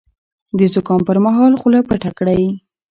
[0.57, 2.43] د زکام پر مهال خوله پټه کړئ.